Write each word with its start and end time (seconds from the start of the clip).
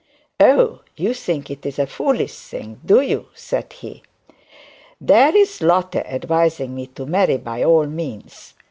'Oh, 0.39 0.81
you 0.97 1.13
think 1.13 1.51
it's 1.51 1.77
a 1.77 1.85
foolish 1.85 2.33
thing, 2.35 2.81
do 2.83 3.01
you?' 3.01 3.27
said 3.35 3.71
he. 3.71 4.01
'There's 4.99 5.61
Lotte 5.61 5.97
advising 5.97 6.73
me 6.73 6.87
to 6.87 7.05
marry 7.05 7.37
by 7.37 7.63
all 7.63 7.85
means. 7.85 8.55